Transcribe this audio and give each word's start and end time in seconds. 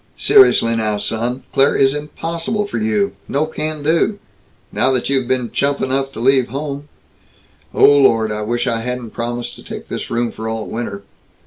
Seriously 0.17 0.75
now, 0.75 0.97
son, 0.97 1.43
Claire 1.53 1.75
is 1.75 1.93
impossible 1.93 2.65
for 2.65 2.79
you. 2.79 3.11
No 3.27 3.45
can 3.45 3.83
do. 3.83 4.17
Now 4.71 4.89
that 4.93 5.11
you've 5.11 5.27
been 5.27 5.51
chump 5.51 5.79
enough 5.79 6.11
to 6.13 6.19
leave 6.19 6.47
home 6.47 6.89
Oh 7.71 7.85
Lord, 7.97 8.31
I 8.31 8.41
wish 8.41 8.65
I 8.65 8.79
hadn't 8.79 9.11
promised 9.11 9.55
to 9.57 9.63
take 9.63 9.89
this 9.89 10.09
room 10.09 10.31
for 10.31 10.49
all 10.49 10.67
winter. 10.67 11.03